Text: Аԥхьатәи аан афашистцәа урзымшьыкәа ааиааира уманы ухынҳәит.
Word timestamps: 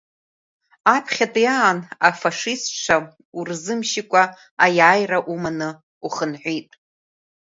Аԥхьатәи 0.95 1.47
аан 1.55 1.79
афашистцәа 2.09 2.95
урзымшьыкәа 3.37 4.23
ааиааира 4.63 5.19
уманы 5.33 5.69
ухынҳәит. 6.05 6.69